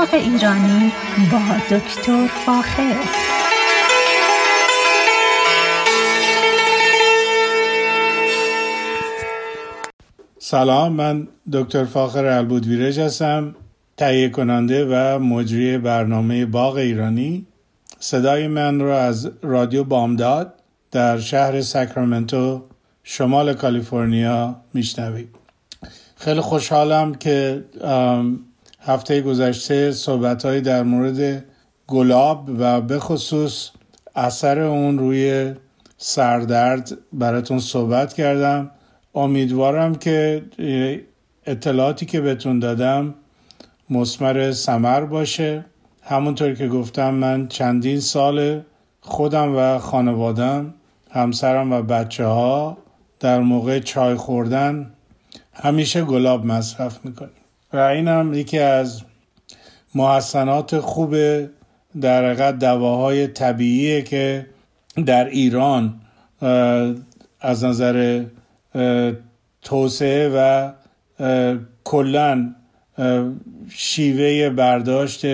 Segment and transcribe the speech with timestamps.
[0.00, 0.92] باغ ایرانی
[1.32, 2.96] با دکتر فاخر.
[10.38, 13.54] سلام من دکتر فاخر البودویرج هستم
[13.96, 17.46] تهیه کننده و مجری برنامه باغ ایرانی.
[17.98, 20.54] صدای من را از رادیو بامداد
[20.90, 22.62] در شهر ساکرامنتو
[23.04, 25.28] شمال کالیفرنیا میشنوید.
[26.16, 27.64] خیلی خوشحالم که
[28.80, 31.44] هفته گذشته صحبت در مورد
[31.86, 33.70] گلاب و به خصوص
[34.14, 35.54] اثر اون روی
[35.98, 38.70] سردرد براتون صحبت کردم.
[39.14, 40.42] امیدوارم که
[41.46, 43.14] اطلاعاتی که بهتون دادم
[43.90, 45.64] مسمر سمر باشه.
[46.02, 48.60] همونطور که گفتم من چندین سال
[49.00, 50.74] خودم و خانوادم
[51.10, 52.78] همسرم و بچه ها
[53.20, 54.90] در موقع چای خوردن
[55.52, 57.39] همیشه گلاب مصرف می‌کنیم.
[57.72, 59.02] و این هم یکی از
[59.94, 61.16] محسنات خوب
[62.00, 64.46] در حقیقت دواهای طبیعیه که
[65.06, 66.00] در ایران
[67.40, 68.24] از نظر
[69.62, 70.72] توسعه و
[71.84, 72.54] کلا
[73.68, 75.26] شیوه برداشت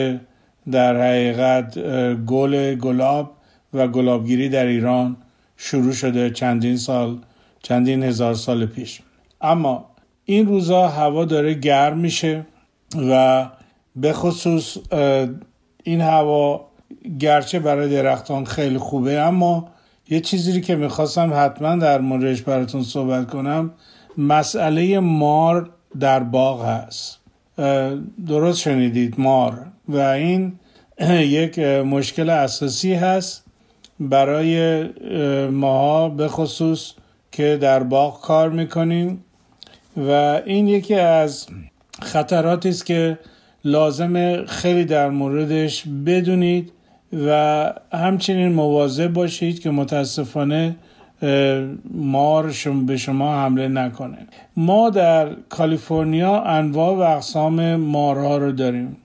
[0.70, 1.78] در حقیقت
[2.14, 3.36] گل گلاب
[3.74, 5.16] و گلابگیری در ایران
[5.56, 7.18] شروع شده چندین سال
[7.62, 9.00] چندین هزار سال پیش.
[9.40, 9.85] اما
[10.28, 12.46] این روزا هوا داره گرم میشه
[13.10, 13.46] و
[13.96, 14.76] به خصوص
[15.84, 16.66] این هوا
[17.18, 19.68] گرچه برای درختان خیلی خوبه اما
[20.08, 23.70] یه چیزی که می‌خواستم حتما در موردش براتون صحبت کنم
[24.18, 27.18] مسئله مار در باغ هست.
[28.26, 30.52] درست شنیدید مار و این
[31.38, 33.44] یک مشکل اساسی هست
[34.00, 34.82] برای
[35.48, 36.92] ماها به خصوص
[37.32, 39.24] که در باغ کار می‌کنیم.
[39.96, 40.10] و
[40.46, 41.46] این یکی از
[42.02, 43.18] خطراتی است که
[43.64, 46.72] لازم خیلی در موردش بدونید
[47.26, 50.76] و همچنین مواظب باشید که متاسفانه
[51.94, 52.54] مار
[52.86, 54.18] به شما حمله نکنه.
[54.56, 58.96] ما در کالیفرنیا انواع و اقسام مارها رو داریم.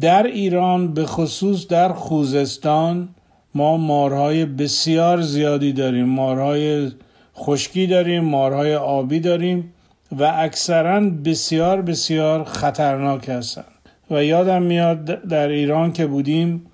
[0.00, 3.08] در ایران به خصوص در خوزستان
[3.54, 6.06] ما مارهای بسیار زیادی داریم.
[6.06, 6.90] مارهای
[7.36, 9.73] خشکی داریم مارهای آبی داریم.
[10.18, 13.64] و اکثرا بسیار بسیار خطرناک هستند
[14.10, 16.66] و یادم میاد در ایران که بودیم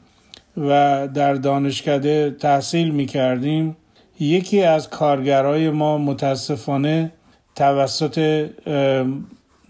[0.56, 3.76] و در دانشکده تحصیل می کردیم
[4.20, 7.12] یکی از کارگرای ما متاسفانه
[7.56, 8.46] توسط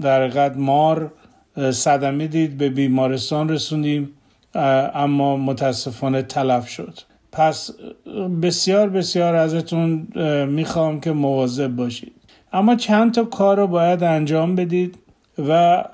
[0.01, 1.13] در قد مار
[1.71, 4.11] صدمه دید به بیمارستان رسوندیم
[4.95, 6.99] اما متاسفانه تلف شد.
[7.33, 7.71] پس
[8.43, 10.09] بسیار بسیار ازتون
[10.49, 12.13] می‌خوام که مواظب باشید.
[12.53, 14.99] اما چند تا کار رو باید انجام بدید
[15.49, 15.85] و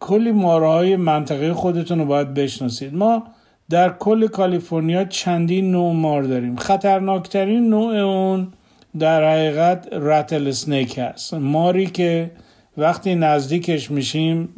[0.00, 2.94] کلی مارهای منطقه خودتون رو باید بشناسید.
[2.94, 3.22] ما
[3.70, 6.56] در کل کالیفرنیا چندین نوع مار داریم.
[6.56, 8.48] خطرناکترین نوع اون
[8.98, 11.34] در حقیقت رتل سنیک هست.
[11.34, 12.30] ماری که
[12.76, 14.48] وقتی نزدیکش میشیم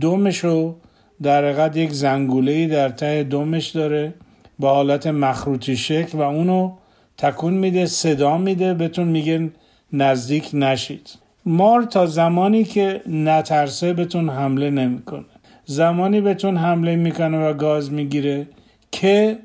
[0.00, 0.74] دومشو
[1.22, 4.14] در حقیقت یک زنگوله در ته دومش داره
[4.60, 6.72] به حالت مخروطی شکل و اونو
[7.18, 9.50] تکون میده صدا میده بهتون میگن
[9.92, 11.10] نزدیک نشید.
[11.46, 15.24] مار تا زمانی که نترسه بهتون حمله نمی‌کنه.
[15.64, 18.46] زمانی بهتون حمله می‌کنه و گاز می‌گیره
[18.92, 19.38] که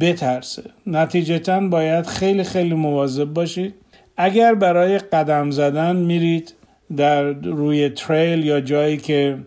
[0.00, 0.62] بترسه.
[0.86, 3.74] نتیجتا باید خیلی خیلی مواظب باشید.
[4.16, 6.54] اگر برای قدم زدن میرید
[6.96, 9.38] در روی تریل یا جایی که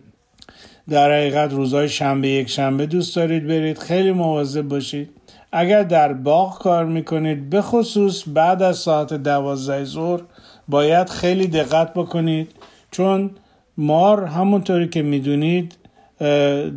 [0.90, 5.10] در حقیقت روزهای شنبه یک شنبه دوست دارید برید خیلی مواظب باشید.
[5.52, 10.22] اگر در باغ کار می‌کنید به خصوص بعد از ساعت دوازده ظهر
[10.72, 12.52] باید خیلی دقت بکنید
[12.92, 13.32] چون
[13.78, 15.76] مار همونطوری که می‌دونید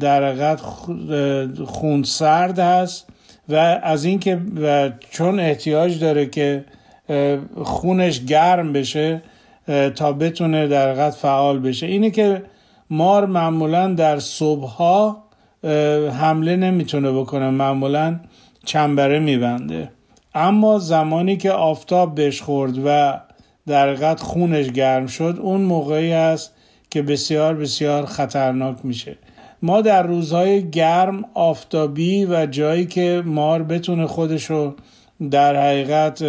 [0.01, 0.61] در حقیقت
[1.65, 3.07] خون سرد هست
[3.49, 4.41] و از اینکه
[5.11, 6.65] چون احتیاج داره که
[7.63, 9.23] خونش گرم بشه
[9.95, 11.87] تا بتونه در حقیقت فعال بشه.
[11.87, 12.43] اینه که
[12.91, 15.25] مار معمولا در صبحها
[16.21, 18.21] حمله نمی‌تونه بکنه معمولا
[18.65, 19.91] چنبره میبنده.
[20.35, 23.21] اما زمانی که آفتاب بهش خورد و
[23.67, 26.53] در حقیقت خونش گرم شد اون موقعی است
[26.91, 29.17] که بسیار بسیار خطرناک میشه.
[29.63, 34.75] ما در روزهای گرم آفتابی و جایی که مار بتونه خودشو
[35.31, 36.25] در حقیقت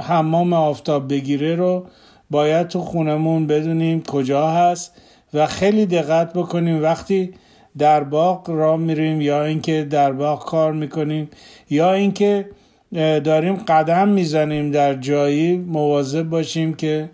[0.00, 1.86] حمام آفتاب بگیره رو
[2.30, 4.92] باید تو خونمون بدونیم کجا هست
[5.34, 6.82] و خیلی دقت بکنیم.
[6.82, 7.34] وقتی
[7.78, 11.28] در باغ را میریم یا اینکه در باغ کار می‌کنیم
[11.70, 12.48] یا اینکه
[12.94, 17.10] داریم قدم می‌زنیم در جایی مواظب باشیم که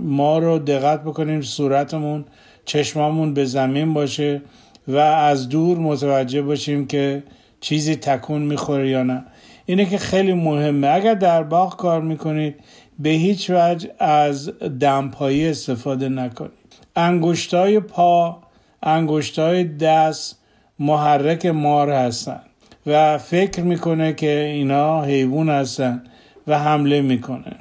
[0.00, 2.24] ما رو دقت بکنیم صورتمون
[2.64, 4.42] چشمامون به زمین باشه
[4.88, 7.22] و از دور متوجه باشیم که
[7.60, 9.24] چیزی تکون می‌خوره یا نه.
[9.66, 10.88] اینه که خیلی مهمه.
[10.88, 12.54] اگر در باغ کار می‌کنید
[12.98, 14.50] به هیچ وجه از
[14.80, 16.52] دمپایی استفاده نکنید.
[16.96, 18.38] انگشتای پا
[18.82, 20.38] انگشتای دست
[20.78, 22.40] محرک مار هستن.
[22.86, 26.02] و فکر می‌کنه که اینا حیوان هستن
[26.46, 27.56] و حمله می‌کنه.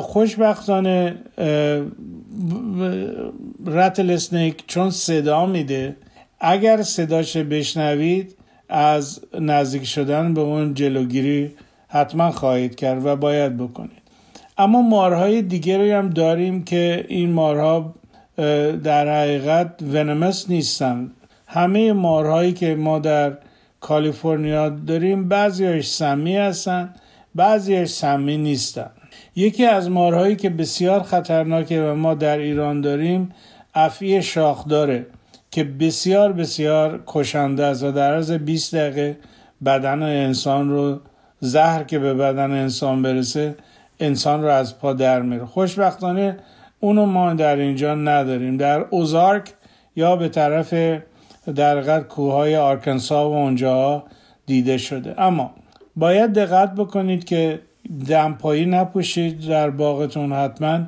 [0.00, 1.14] خوشبختانه
[3.66, 5.96] رتل سنیک چون صدا میده
[6.40, 8.34] اگر صداش بشنوید
[8.68, 11.50] از نزدیک شدن به اون جلوگیری
[11.88, 14.02] حتما خواهید کرد و باید بکنید.
[14.58, 17.94] اما مارهای دیگری هم داریم که این مارها
[18.84, 21.10] در حقیقت ونمس نیستن.
[21.46, 23.32] همه مارهایی که ما در
[23.80, 26.94] کالیفرنیا داریم بعضیش سمی هستن
[27.34, 28.90] بعضیش سمی نیستن.
[29.36, 33.32] یکی از مارهایی که بسیار خطرناکه و ما در ایران داریم
[33.74, 35.06] افعی شاخداره
[35.50, 39.18] که بسیار بسیار کشنده است و در عرض 20 دقیقه
[39.64, 41.00] بدن انسان رو
[41.40, 43.54] زهر که به بدن انسان برسه
[44.00, 45.44] انسان رو از پا در میره.
[45.44, 46.36] خوشبختانه
[46.80, 48.56] اونو ما در اینجا نداریم.
[48.56, 49.54] در اوزارک
[49.96, 50.74] یا به طرف
[51.54, 54.04] در قد کوههای آرکنسا و اونجا
[54.46, 55.20] دیده شده.
[55.22, 55.50] اما
[55.96, 57.60] باید دقت بکنید که
[58.08, 60.80] دمپایی نپوشید در باغتون حتما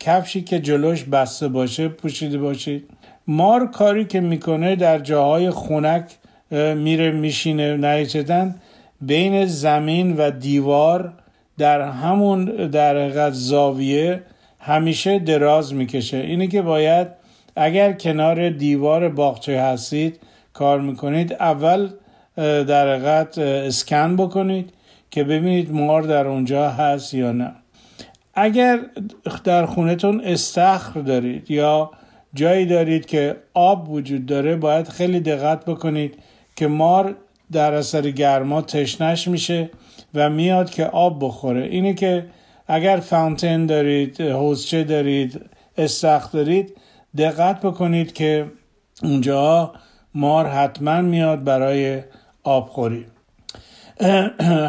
[0.00, 2.88] کفشی که جلوش بسته باشه پوشیده باشید
[3.26, 6.04] مار کاری که می‌کنه در جاهای خونک
[6.76, 8.54] میره میشینه نهیچدن
[9.00, 11.12] بین زمین و دیوار
[11.58, 14.22] در همون در زاویه
[14.58, 16.16] همیشه دراز می‌کشه.
[16.16, 17.21] اینه که باید
[17.56, 20.20] اگر کنار دیوار باغچه هستید
[20.52, 21.90] کار می‌کنید اول
[22.36, 24.72] در حقیقت اسکن بکنید
[25.10, 27.52] که ببینید مار در اونجا هست یا نه.
[28.34, 28.80] اگر
[29.44, 31.90] در خونتون استخر دارید یا
[32.34, 36.14] جایی دارید که آب وجود داره باید خیلی دقت بکنید
[36.56, 37.14] که مار
[37.52, 39.70] در اثر گرما تشنش میشه
[40.14, 41.62] و میاد که آب بخوره.
[41.62, 42.26] اینه که
[42.66, 45.40] اگر فانتن دارید حوزچه دارید
[45.78, 46.76] استخر دارید
[47.16, 48.46] دقت بکنید که
[49.02, 49.72] اونجا
[50.14, 52.02] مار حتما میاد برای
[52.42, 53.06] آبخوری.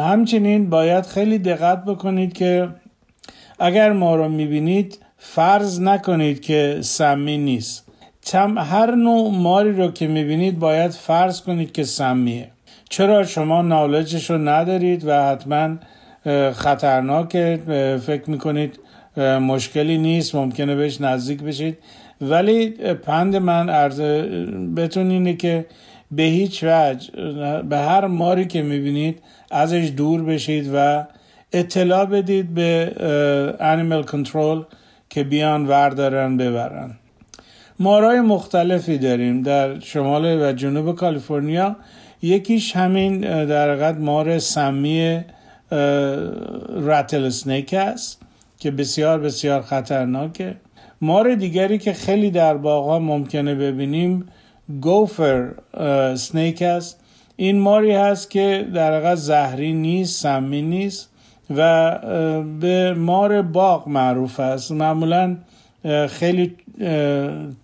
[0.02, 2.68] همچنین باید خیلی دقت بکنید که
[3.58, 7.84] اگر ما رو می‌بینید فرض نکنید که سمی نیست.
[8.56, 12.50] هر نوع ماری رو که می‌بینید باید فرض کنید که سمیه.
[12.88, 15.76] چرا شما نالجش رو ندارید و حتما
[16.52, 17.60] خطرناکه
[18.06, 18.78] فکر می‌کنید
[19.40, 21.78] مشکلی نیست ممکنه بهش نزدیک بشید.
[22.20, 24.00] ولی پند من عرض
[24.74, 25.66] بهتون اینه که
[26.10, 27.12] به هیچ وجه
[27.62, 31.04] به هر ماری که می‌بینید ازش دور بشید و
[31.52, 32.92] اطلاع بدید به
[33.60, 34.62] انیمال کنترل
[35.10, 36.90] که بیان وردارن ببرن.
[37.78, 41.76] مارای مختلفی داریم در شمال و جنوب کالیفرنیا.
[42.22, 45.20] یکیش همین در حقیقت مار سمی
[46.80, 48.22] رتل سنیک است
[48.58, 50.56] که بسیار بسیار خطرناکه.
[51.04, 54.28] مار دیگری که خیلی در باغ ممکنه ببینیم
[54.80, 55.50] گوفر
[56.14, 57.00] سنیک است.
[57.36, 61.10] این ماری هست که در حقیقت زهری نیست سمی نیست
[61.56, 61.90] و
[62.60, 64.72] به مار باغ معروف است.
[64.72, 65.36] معمولا
[66.08, 66.54] خیلی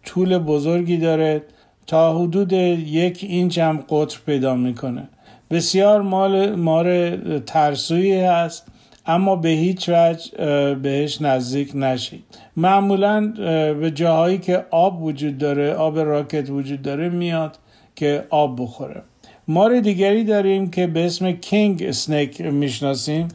[0.04, 1.42] طول بزرگی داره.
[1.87, 5.09] تا حدود یک اینچ هم قطر پیدا می‌کنه.
[5.50, 8.66] بسیار مال مار ترسویی هست.
[9.07, 12.25] اما به هیچ وجه بهش نزدیک نشید.
[12.57, 13.33] معمولا
[13.80, 17.59] به جاهایی که آب وجود داره آب راکت وجود داره میاد
[17.97, 19.02] که آب بخوره.
[19.49, 23.28] مار دیگری داریم که به اسم کینگ سنیک می‌شناسیم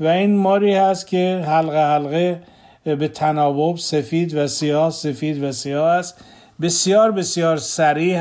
[0.00, 2.42] و این ماری هست که حلقه حلقه
[2.84, 6.24] به تناوب سفید و سیاه سفید و سیاه است.
[6.60, 8.18] بسیار بسیار سریع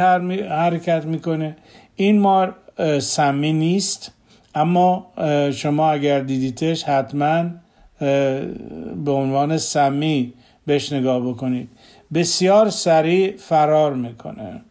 [0.50, 1.55] حرکت می‌کنه.
[1.96, 2.55] این مار
[3.00, 4.12] سمی نیست.
[4.55, 5.08] اما
[5.53, 7.46] شما اگر دیدیتش حتما
[9.05, 10.34] به عنوان سمی
[10.65, 11.70] بهش نگاه بکنید.
[12.13, 14.62] بسیار سریع فرار می‌کنه.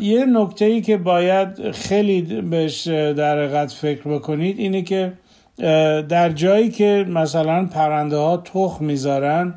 [0.00, 5.12] یه نکته ای که باید خیلی بهش در حقیقت فکر بکنید اینه که
[6.08, 9.54] در جایی که مثلا پرنده ها تخم می‌ذارن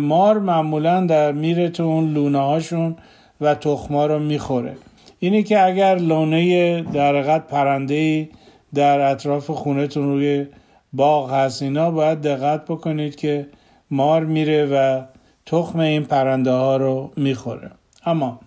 [0.00, 2.96] مار معمولا در میره تو اون لونه هاشون
[3.40, 4.76] و تخما رو می‌خوره.
[5.18, 8.28] اینه که اگر لونه در حقیقت پرنده
[8.74, 10.46] در اطراف خونهتون روی
[10.92, 11.62] باغ هست.
[11.62, 13.46] اینا باید دقت بکنید که
[13.90, 15.02] مار میره و
[15.46, 17.70] تخم این پرنده ها رو می‌خوره.
[18.06, 18.40] اما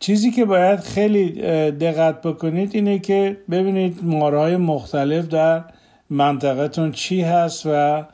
[0.00, 1.30] چیزی که باید خیلی
[1.70, 5.64] دقت بکنید اینه که ببینید مارهای مختلف در
[6.10, 8.04] منطقتون چی هست و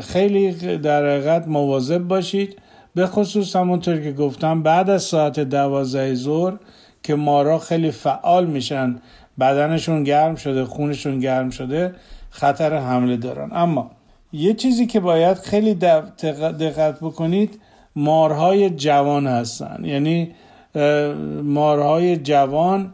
[0.00, 2.58] خیلی در حقیقت مواظب باشید.
[2.94, 6.56] به خصوص همونطور که گفتم بعد از ساعت دوازده ظهر
[7.02, 8.96] که مارا خیلی فعال میشن
[9.40, 11.94] بدنشون گرم شده خونشون گرم شده
[12.30, 13.48] خطر حمله دارن.
[13.52, 13.90] اما
[14.32, 17.60] یه چیزی که باید خیلی دقت بکنید
[17.96, 19.80] مارهای جوان هستن.
[19.84, 20.30] یعنی
[21.42, 22.92] مارهای جوان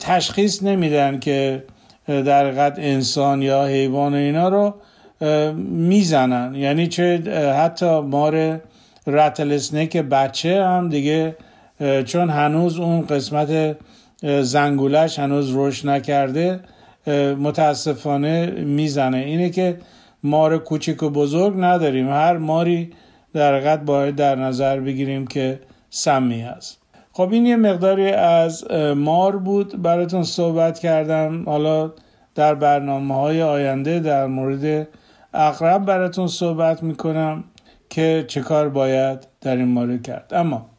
[0.00, 1.64] تشخیص نمیدن که
[2.06, 4.74] در حقیقت انسان یا حیوان اینا رو
[5.64, 6.54] می‌زنن.
[6.54, 7.18] یعنی چه
[7.58, 8.60] حتی مار
[9.06, 11.36] رتل که بچه هم دیگه
[12.04, 13.76] چون هنوز اون قسمت
[14.22, 16.60] زنگولش هنوز رشد نکرده
[17.38, 19.18] متاسفانه می‌زنه.
[19.18, 19.78] اینه که
[20.22, 22.08] مار کوچیک و بزرگ نداریم.
[22.08, 22.90] هر ماری
[23.34, 26.78] در حقیقت باید در نظر بگیریم که سمی هست.
[27.12, 29.82] خب این یه مقداری از مار بود.
[29.82, 31.44] براتون صحبت کردم.
[31.44, 31.92] حالا
[32.34, 34.88] در برنامه های آینده در مورد
[35.34, 37.44] اقرب براتون صحبت می‌کنم
[37.90, 40.32] که چه کار باید در این مورد کرد.
[40.34, 40.70] اما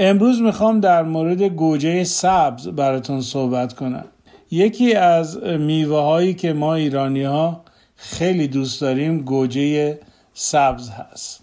[0.00, 4.04] امروز می‌خوام در مورد گوجه سبز براتون صحبت کنم.
[4.50, 7.64] یکی از میوه هایی که ما ایرانی ها
[7.96, 9.98] خیلی دوست داریم گوجه
[10.34, 11.40] سبز هست.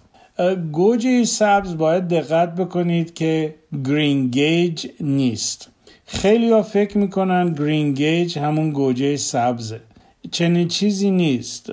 [0.71, 5.69] گوجه سبز باید دقت بکنید که greengage نیست.
[6.05, 9.79] خیلی ها فکر می‌کنن greengage همون گوجه سبزه.
[10.31, 11.69] چنین چیزی نیست.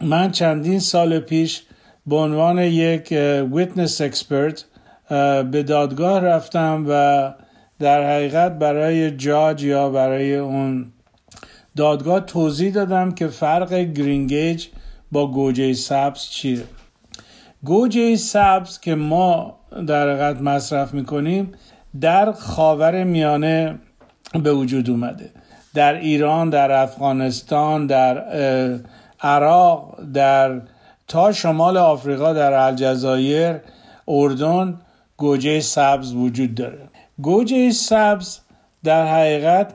[0.00, 1.62] من چندین سال پیش
[2.06, 3.08] به عنوان یک
[3.52, 4.64] witness expert
[5.50, 7.32] به دادگاه رفتم و
[7.78, 10.92] در حقیقت برای جاج یا برای اون
[11.76, 14.66] دادگاه توضیح دادم که فرق گرینگیج
[15.12, 16.64] با گوجه سبز چیه.
[17.64, 21.52] گوجه سبز که ما در حقیقت مصرف می‌کنیم
[22.00, 23.78] در خاور میانه
[24.42, 25.30] به وجود اومده.
[25.74, 28.18] در ایران در افغانستان در
[29.20, 30.60] عراق در
[31.08, 33.56] تا شمال آفریقا در الجزایر
[34.08, 34.78] اردن
[35.22, 36.88] گوجه سبز وجود داره.
[37.22, 38.38] گوجه سبز
[38.84, 39.74] در حقیقت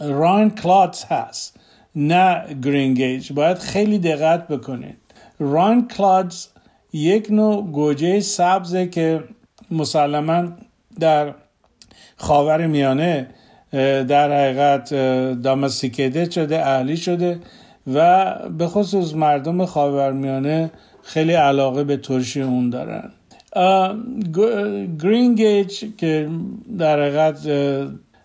[0.00, 1.60] Reine Claudes هست
[1.96, 4.98] نه greengage باید خیلی دقت بکنید.
[5.38, 6.48] Reine Claudes
[6.92, 9.24] یک نوع گوجه سبزه که
[9.70, 10.48] مسلما
[11.00, 11.34] در
[12.16, 13.26] خاور میانه
[14.12, 14.94] در حقیقت
[15.42, 17.40] domesticated شده اهلی شده
[17.94, 20.70] و به خصوص مردم خاورمیانه
[21.02, 23.10] خیلی علاقه به ترشی اون دارن.
[25.02, 26.28] گرین گیج که
[26.78, 27.48] در حقیقت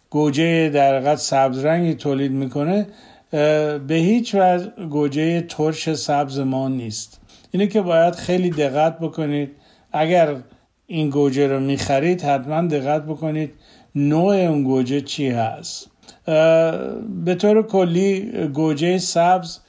[0.10, 2.88] گوجه در حقیقت سبز رنگی تولید می‌کنه
[3.32, 7.22] به هیچ وجه گوجه ترش سبز ما نیست.
[7.52, 9.52] اینه که باید خیلی دقت بکنید.
[9.92, 10.36] اگر
[10.88, 13.52] این گوجه رو می‌خرید حتما دقت بکنید
[13.96, 15.88] نوع اون گوجه چی هست.
[17.26, 19.60] به طور کلی گوجه سبز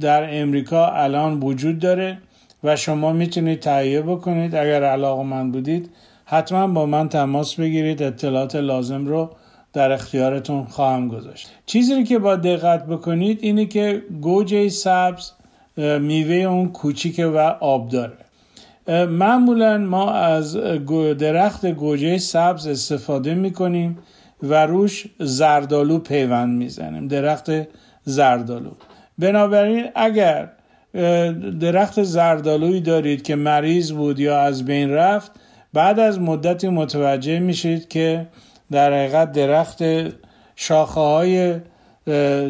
[0.00, 2.18] در امریکا الان وجود داره.
[2.64, 4.54] و شما می‌تونید تهیه بکنید.
[4.54, 5.90] اگر علاقه من بودید
[6.24, 8.02] حتما با من تماس بگیرید.
[8.02, 9.30] اطلاعات لازم رو
[9.72, 11.50] در اختیارتون خواهم گذاشت.
[11.66, 15.32] چیزی که با دقت بکنید اینه که گوجه سبز
[15.76, 18.16] میوه اون کوچیکه و آب داره.
[19.06, 20.56] معمولا ما از
[21.18, 23.98] درخت گوجه سبز استفاده می‌کنیم
[24.42, 27.08] و روش زردالو پیوند می‌زنیم.
[27.08, 27.50] درخت
[28.04, 28.70] زردالو
[29.18, 30.48] بنابراین اگر
[31.60, 35.32] درخت زردالویی دارید که مریض بود یا از بین رفت
[35.72, 38.26] بعد از مدتی متوجه میشید که
[38.70, 39.82] در حقیقت درخت
[40.56, 41.54] شاخه های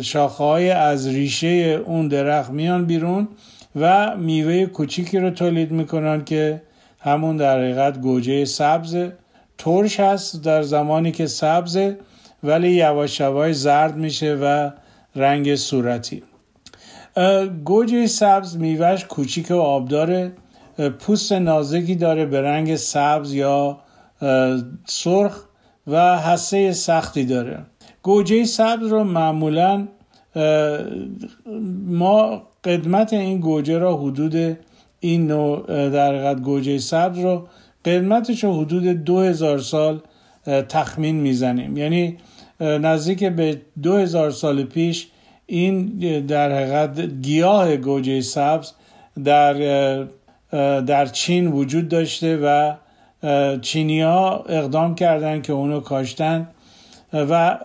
[0.03, 1.47] شاخه های از ریشه
[1.87, 3.29] اون درخت میان بیرون
[3.77, 6.63] و میوه کوچیکی رو تولید می‌کنن که
[7.01, 8.97] همون در حقیقت گوجه سبز.
[9.59, 11.97] ترش هست در زمانی که سبزه
[12.43, 13.23] ولی یواش
[13.53, 14.71] زرد میشه و
[15.17, 16.23] رنگ صورتی.
[17.65, 20.33] گوجه سبز میوهش کوچیک و آبداره.
[20.99, 23.79] پوست نازکی داره به رنگ سبز یا
[24.87, 25.45] سرخ
[25.87, 27.59] و حسه سختی داره.
[28.03, 29.89] گوجه سبز رو معمولا
[31.87, 34.59] ما قدمت این گوجه را حدود
[35.01, 37.49] این نوع در گوجه سبز رو
[37.85, 40.01] قدمتش رو حدود دو هزار سال
[40.69, 41.77] تخمین می‌زنیم.
[41.77, 42.17] یعنی
[42.61, 45.09] نزدیک به دو هزار سال پیش
[45.53, 45.87] این
[46.27, 48.73] در حقیقت گیاه گوجه سبز
[49.25, 49.55] در
[50.81, 52.73] در چین وجود داشته و
[53.59, 56.49] چینی ها اقدام کردن که اونو کاشتن
[57.13, 57.59] و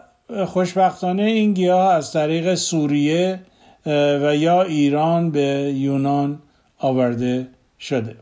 [0.45, 3.39] خوشبختانه این گیاه از طریق سوریه
[3.85, 6.39] و یا ایران به یونان
[6.79, 7.47] آورده
[7.79, 8.15] شده.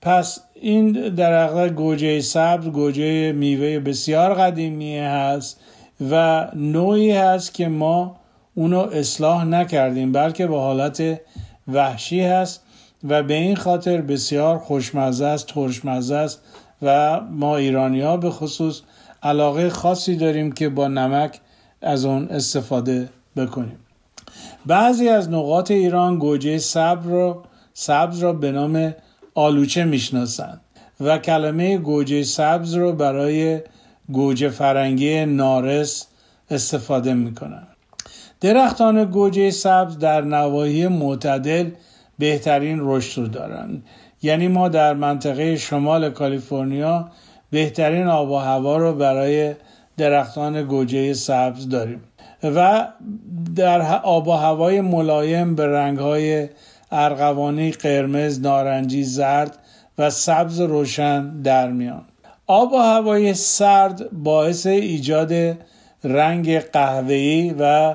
[0.00, 5.60] پس این در گوجه سبز گوجه میوه بسیار قدیمی هست
[6.10, 8.21] و نوعی هست که ما
[8.54, 11.20] اونو اصلاح نکردیم بلکه به حالت
[11.68, 12.62] وحشی هست
[13.08, 16.42] و به این خاطر بسیار خوشمزه است ترشمزه است
[16.82, 18.80] و ما ایرانی ها به خصوص
[19.22, 21.40] علاقه خاصی داریم که با نمک
[21.82, 23.78] از اون استفاده بکنیم.
[24.66, 27.42] بعضی از نقاط ایران گوجه سبز را
[27.74, 28.94] سبز را به نام
[29.34, 30.60] آلوچه می‌شناسند
[31.00, 33.60] و کلمه گوجه سبز رو برای
[34.12, 36.06] گوجه فرنگی نارس
[36.50, 37.66] استفاده می‌کنن
[38.42, 41.70] درختان گوجه سبز در نواحی معتدل
[42.18, 43.84] بهترین رشد رو دارند.
[44.22, 47.08] یعنی ما در منطقه شمال کالیفرنیا
[47.50, 49.54] بهترین آب و هوا رو برای
[49.96, 52.00] درختان گوجه سبز داریم
[52.42, 52.88] و
[53.56, 56.48] در آب و هوای ملایم به رنگهای
[56.92, 59.58] ارغوانی قرمز نارنجی زرد
[59.98, 62.04] و سبز روشن در میان.
[62.46, 65.32] آب و هوای سرد باعث ایجاد
[66.04, 67.94] رنگ قهوه‌ای و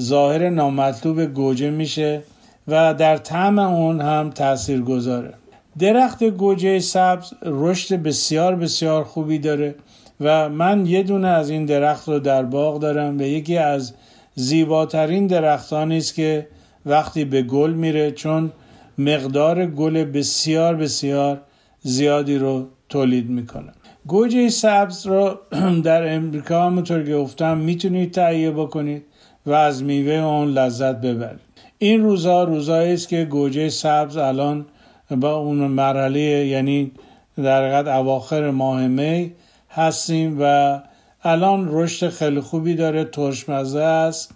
[0.00, 2.22] ظاهر نامطلوب گوجه میشه
[2.68, 5.34] و در طعم اون هم تأثیر گذاره
[5.78, 9.74] درخت گوجه سبز رشد بسیار بسیار خوبی داره
[10.20, 13.92] و من یه دونه از این درخت رو در باغ دارم و یکی از
[14.34, 16.46] زیباترین درختانی است که
[16.86, 18.52] وقتی به گل میره چون
[18.98, 21.40] مقدار گل بسیار بسیار
[21.82, 23.72] زیادی رو تولید می‌کنه.
[24.06, 25.38] گوجه سبز رو
[25.84, 29.02] در امریکا همونطور که گفتم می‌تونید تهیه بکنید.
[29.46, 31.40] و از میوه اون لذت ببرید.
[31.78, 34.66] این روزها روزهایی است که گوجه سبز الان
[35.10, 36.90] با اون مرحله یعنی
[37.36, 39.32] در حقیقت اواخر ماه می
[39.70, 40.78] هستیم و
[41.22, 44.30] الان رشد خیلی خوبی داره ترشمزه است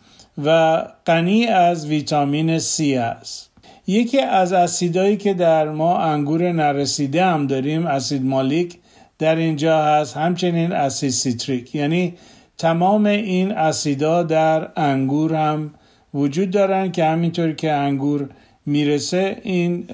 [0.45, 3.51] و غنی از ویتامین C است.
[3.87, 8.79] یکی از اسیدایی که در ما انگور نرسیده هم داریم اسید مالیک
[9.19, 11.75] در اینجا هست همچنین اسید سیتریک.
[11.75, 12.15] یعنی
[12.61, 15.71] تمام این اسیدا در انگور هم
[16.15, 18.29] وجود دارن که همینطور که انگور
[18.67, 19.87] می‌رسه این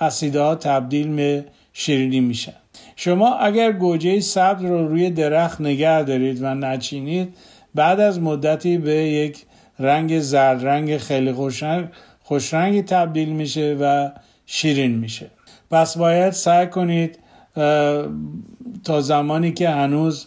[0.00, 2.52] اسیدها تبدیل به شیرینی میشن.
[2.96, 7.34] شما اگر گوجه سبز رو روی درخت نگه دارید و نچینید
[7.74, 9.44] بعد از مدتی به یک
[9.78, 11.88] رنگ زرد رنگ خیلی خوشرنگ
[12.22, 14.10] خوشرنگی تبدیل میشه و
[14.46, 15.26] شیرین میشه.
[15.70, 17.18] پس باید سعی کنید
[18.84, 20.26] تا زمانی که هنوز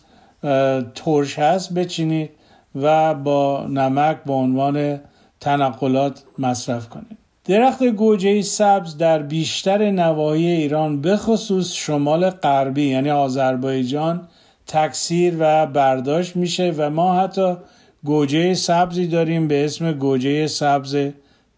[0.96, 2.30] ترش هست بچینید
[2.76, 5.00] و با نمک به عنوان
[5.40, 7.18] تنقلات مصرف کنید.
[7.46, 14.28] درخت گوجه سبز در بیشتر نواحی ایران به خصوص شمال غربی یعنی آذربایجان
[14.68, 17.56] تکثیر و برداشت میشه و ما حتی
[18.04, 20.98] گوجه سبزی داریم به اسم گوجه سبز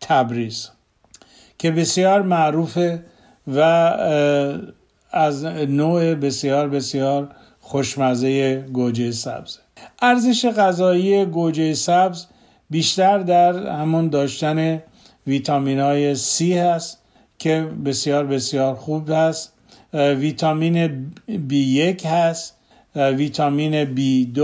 [0.01, 0.69] تبریز
[1.57, 3.03] که بسیار معروفه
[3.55, 3.59] و
[5.11, 7.27] از نوع بسیار بسیار
[7.65, 9.57] خوشمزه گوجه سبز.
[10.01, 12.25] ارزش غذایی گوجه سبز
[12.69, 14.81] بیشتر در همون داشتن
[15.27, 16.97] ویتامین های C هست
[17.37, 19.53] که بسیار بسیار خوب هست.
[19.93, 22.57] ویتامین B1 هست.
[22.95, 24.39] ویتامین B2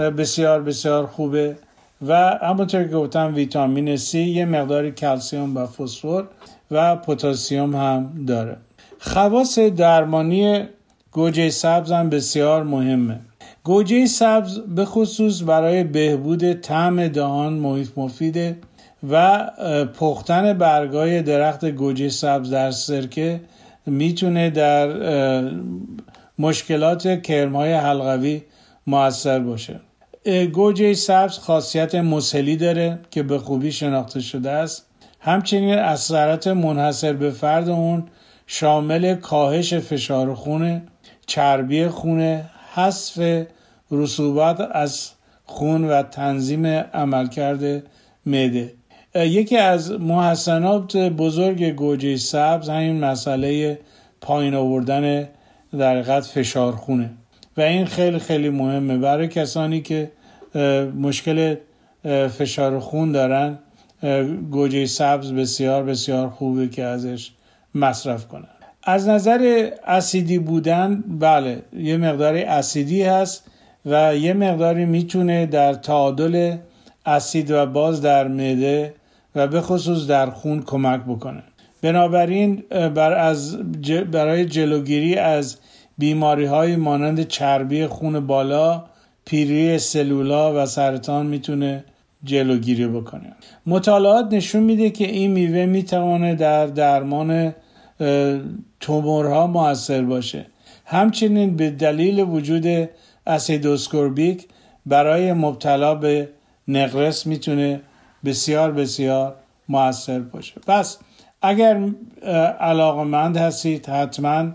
[0.00, 1.56] بسیار بسیار خوبه.
[2.06, 6.24] و همونطور که گفتم ویتامین C یه مقدار کلسیوم و فسفر
[6.70, 8.56] و پتاسیم هم داره.
[8.98, 10.64] خواص درمانی
[11.12, 13.20] گوجه سبز هم بسیار مهمه.
[13.64, 17.52] گوجه سبز به خصوص برای بهبود طعم دهان
[17.96, 18.56] مفیده
[19.10, 19.46] و
[19.94, 23.40] پختن برگای درخت گوجه سبز در سرکه
[23.86, 24.88] می‌تونه در
[26.38, 28.42] مشکلات کرمای حلقوی
[28.86, 29.80] موثر باشه.
[30.52, 34.86] گوجه سبز خاصیت مسلی داره که به خوبی شناخته شده است.
[35.20, 38.04] همچنین اثرات منحصر به فرد اون
[38.46, 40.82] شامل کاهش فشار خونه
[41.30, 43.46] چربی خونه حذف
[43.90, 45.10] رسوبات از
[45.44, 47.82] خون و تنظیم عملکرد
[48.26, 48.72] معده.
[49.14, 53.78] یکی از محسنات بزرگ گوجه سبز همین مسئله
[54.20, 55.28] پایین آوردن
[55.78, 57.10] در فشار خونه.
[57.56, 58.98] و این خیلی خیلی مهمه.
[58.98, 60.10] برای کسانی که
[61.00, 61.56] مشکل
[62.38, 63.58] فشار خون دارن
[64.50, 67.30] گوجه سبز بسیار بسیار خوبه که ازش
[67.74, 68.59] مصرف کنن.
[68.82, 73.44] از نظر اسیدی بودن بله یه مقداری اسیدی هست
[73.86, 76.56] و یه مقداری می‌تونه در تعادل
[77.06, 78.94] اسید و باز در معده
[79.34, 81.42] و به خصوص در خون کمک بکنه.
[81.82, 82.62] بنابراین
[82.94, 83.56] بر از
[84.12, 85.56] برای جلوگیری از
[85.98, 88.84] بیماری های مانند چربی خون بالا
[89.24, 91.84] پیری سلولا و سرطان می‌تونه
[92.24, 93.32] جلوگیری بکنه.
[93.66, 97.54] مطالعات نشون میده که این میوه می‌توانه در درمان
[98.80, 100.46] تومورها موثر باشه.
[100.84, 102.88] همچنین به دلیل وجود
[103.26, 104.48] اسیدوسکوربیک
[104.86, 106.28] برای مبتلا به
[106.68, 107.80] نقرس می‌تونه
[108.24, 109.34] بسیار بسیار
[109.68, 110.60] موثر باشه.
[110.66, 110.98] پس
[111.42, 111.88] اگر
[112.60, 114.50] علاقمند هستید حتما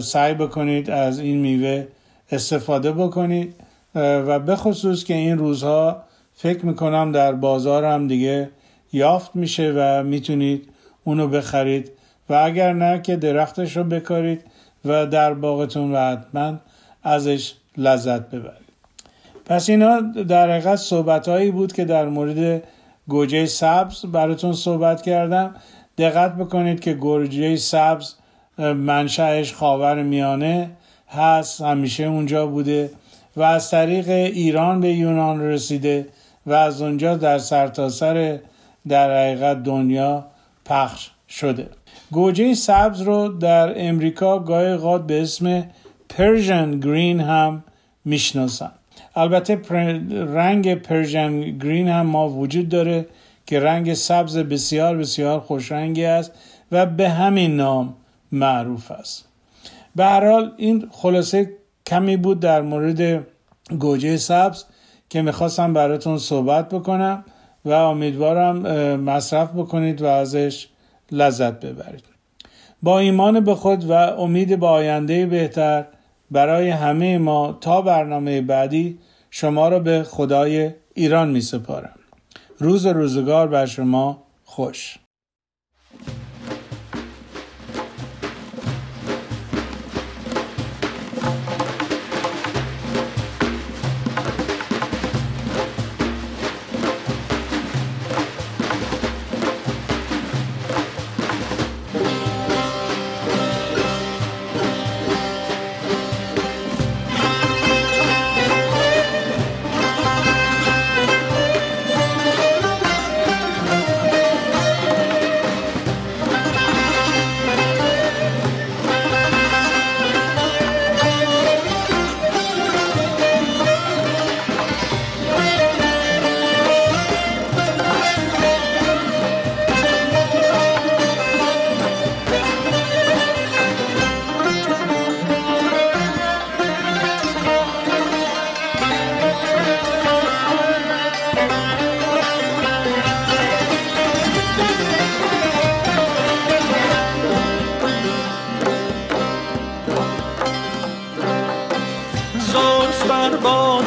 [0.00, 1.86] سعی بکنید از این میوه
[2.32, 3.54] استفاده بکنید.
[3.94, 6.02] و به خصوص که این روزها
[6.34, 8.50] فکر می‌کنم در بازار هم دیگه
[8.92, 10.68] یافت میشه و می‌تونید
[11.04, 11.90] اونو بخرید.
[12.28, 14.44] و اگر نه که درختش رو بکارید
[14.84, 16.58] و در باغتون و حتما
[17.02, 18.64] ازش لذت ببرید.
[19.44, 22.62] پس اینا در حقیقت صحبت هایی بود که در مورد
[23.08, 25.54] گوجه سبز براتون صحبت کردم.
[25.98, 28.14] دقت بکنید که گوجه سبز
[28.58, 30.70] منشأش خاور میانه
[31.08, 32.90] هست همیشه اونجا بوده
[33.36, 36.06] و از طریق ایران به یونان رسیده
[36.46, 38.40] و از اونجا در سرتاسر سر
[38.88, 40.24] در حقیقت دنیا
[40.64, 41.68] پخش شده.
[42.12, 45.64] گوجه سبز رو در امریکا گاهی اوقات به اسم
[46.08, 47.64] Persian green هم
[48.04, 48.70] می‌شناسن.
[49.16, 49.60] البته
[50.34, 53.06] رنگ Persian green هم ما وجود داره
[53.46, 56.32] که رنگ سبز بسیار بسیار خوش رنگی است
[56.72, 57.94] و به همین نام
[58.32, 59.24] معروف است.
[59.96, 61.50] به هر حال این خلاصه
[61.86, 63.26] کمی بود در مورد
[63.78, 64.64] گوجه سبز
[65.10, 67.24] که می‌خواستم براتون صحبت بکنم
[67.64, 68.56] و امیدوارم
[68.96, 70.68] مصرف بکنید و ازش
[71.12, 72.04] لذت ببرید
[72.82, 75.84] با ایمان به خود و امید به آینده بهتر
[76.30, 78.98] برای همه ما تا برنامه بعدی
[79.30, 81.98] شما را به خدای ایران می سپارم.
[82.58, 84.98] روز روزگار بر شما خوش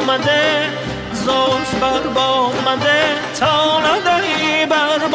[0.08, 0.70] اومده
[1.12, 3.02] زلف بر باد اومده
[3.40, 5.08] تا ندری بر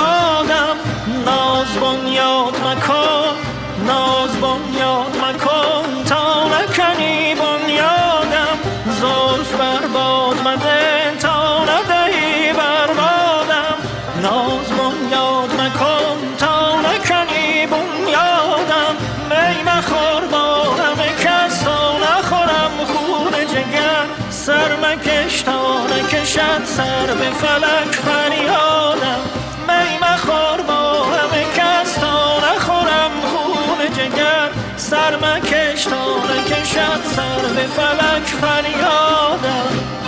[26.77, 29.19] سر به فلک فریادم
[29.67, 34.49] می مخور با همه کس تا نخورم خون جگر.
[34.77, 40.02] سر مکش تا نکشد سر به فلک فریادم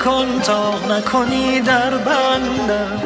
[0.00, 3.02] نکن تا نکنی در بندم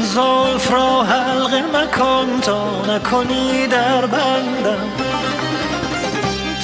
[0.00, 4.92] زلف را حلقه مکن تا نکنی در بندم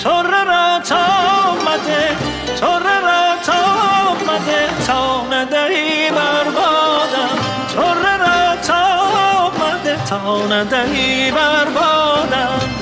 [0.03, 2.17] تره را تا آمده
[2.61, 3.53] تره را تا
[4.11, 7.39] آمده تا ندهی بربادم
[7.75, 8.85] تره را تا
[9.39, 12.76] آمده تا ندهی بربادم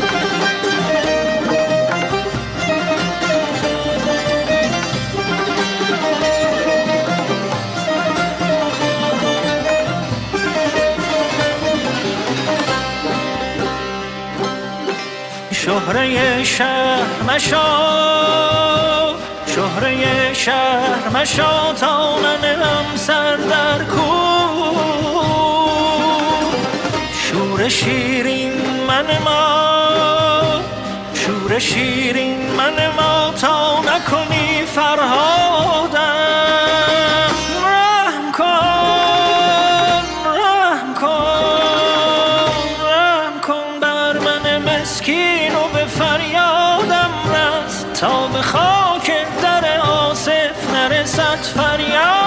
[15.75, 17.67] شهره شهر مشا
[19.47, 24.15] شهره شهر مشا تا ننم سر در کو.
[27.23, 28.53] شور شیرین
[28.89, 30.61] من ما
[31.15, 35.94] شور شیرین من ما تا نکنی فرهادم
[48.45, 49.11] خاک
[49.43, 52.24] در آسف نرسد فریاد.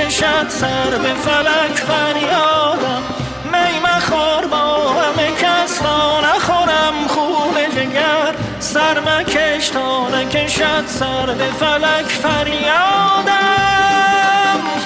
[0.00, 3.02] کشد سر به فلک فریادم.
[3.44, 8.34] می مخور با همه کس تا نخورم خون جگر.
[8.60, 13.30] سر مکش تا نکشد سر به فلک فریادم.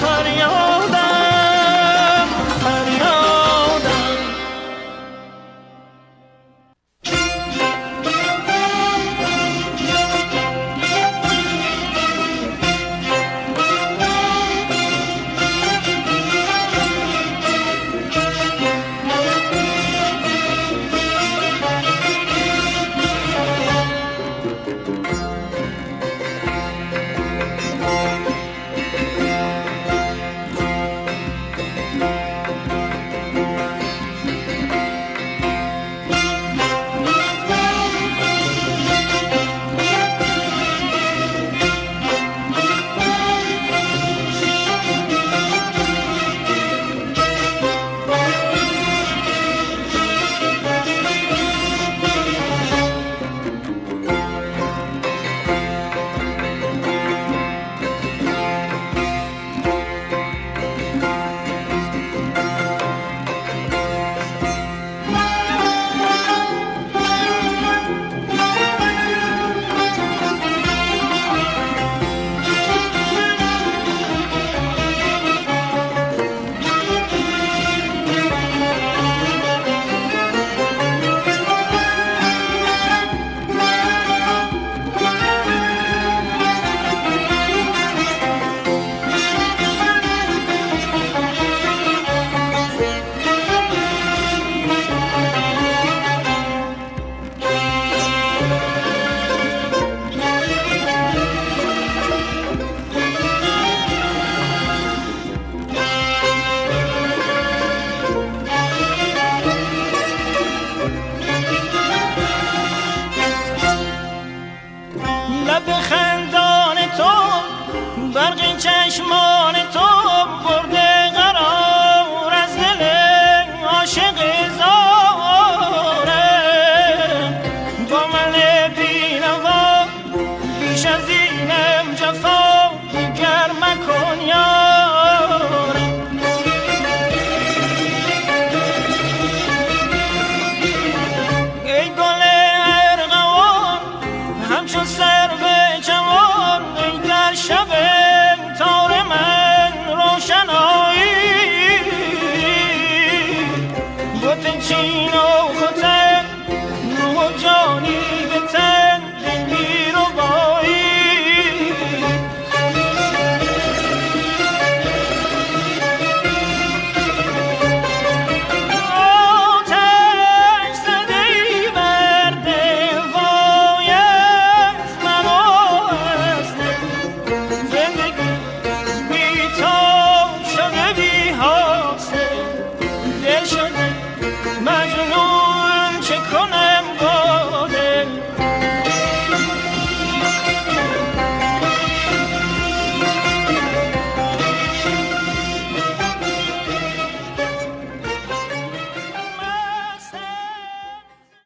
[0.01, 1.04] فریادم.